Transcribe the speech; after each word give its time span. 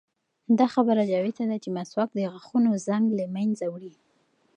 دا 0.59 0.65
خبره 0.73 1.03
جوته 1.11 1.43
ده 1.49 1.57
چې 1.63 1.69
مسواک 1.77 2.09
د 2.15 2.19
غاښونو 2.33 2.71
زنګ 2.87 3.05
له 3.19 3.25
منځه 3.35 3.65
وړي. 3.73 3.93